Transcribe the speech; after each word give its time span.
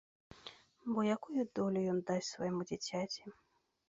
Бо 0.95 1.03
якую 1.15 1.43
долю 1.59 1.83
ён 1.93 1.99
дасць 2.07 2.31
свайму 2.37 2.61
дзіцяці? 2.71 3.23